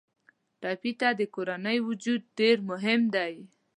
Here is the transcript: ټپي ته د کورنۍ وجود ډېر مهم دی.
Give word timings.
ټپي 0.61 0.91
ته 0.99 1.09
د 1.19 1.21
کورنۍ 1.35 1.77
وجود 1.87 2.21
ډېر 2.39 2.57
مهم 2.69 3.01
دی. 3.15 3.33